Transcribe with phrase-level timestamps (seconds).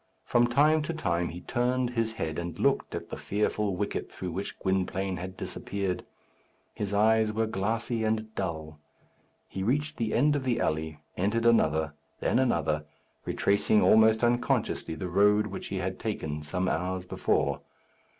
[0.25, 4.31] From time to time he turned his head and looked at the fearful wicket through
[4.31, 6.03] which Gwynplaine had disappeared.
[6.73, 8.79] His eyes were glassy and dull.
[9.47, 12.83] He reached the end of the alley, entered another, then another,
[13.25, 17.61] retracing almost unconsciously the road which he had taken some hours before.